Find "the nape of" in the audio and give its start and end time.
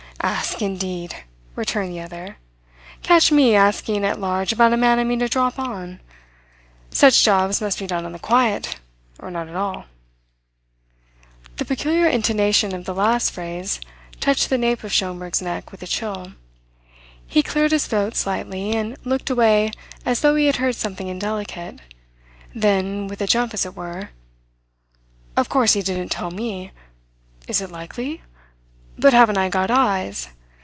14.51-14.93